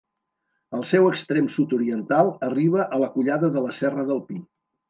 El 0.77 0.85
seu 0.91 1.09
extrem 1.09 1.51
sud-oriental 1.57 2.33
arriba 2.49 2.89
a 2.99 3.03
la 3.05 3.13
Collada 3.19 3.55
de 3.59 3.67
la 3.67 3.79
Serra 3.83 4.11
del 4.13 4.27
Pi. 4.33 4.43